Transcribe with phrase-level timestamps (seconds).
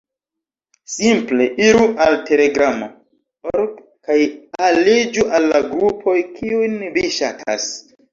[0.91, 3.75] Simple iru al telegramo.org
[4.09, 4.17] kaj
[4.69, 7.69] aliĝu al la grupoj, kiujn vi ŝatas.